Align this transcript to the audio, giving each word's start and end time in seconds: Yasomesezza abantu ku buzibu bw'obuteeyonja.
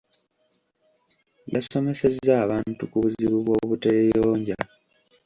Yasomesezza 1.53 2.31
abantu 2.43 2.83
ku 2.91 2.97
buzibu 3.03 3.37
bw'obuteeyonja. 3.45 4.57